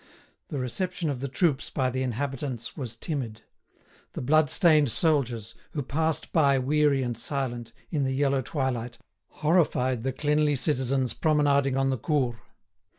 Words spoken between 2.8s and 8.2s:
timid; the bloodstained soldiers, who passed by weary and silent, in the